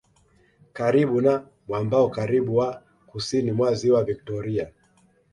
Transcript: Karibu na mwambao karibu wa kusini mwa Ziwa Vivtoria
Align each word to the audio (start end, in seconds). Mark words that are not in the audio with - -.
Karibu 0.73 1.21
na 1.21 1.45
mwambao 1.67 2.09
karibu 2.09 2.57
wa 2.57 2.81
kusini 3.07 3.51
mwa 3.51 3.73
Ziwa 3.73 4.03
Vivtoria 4.03 4.71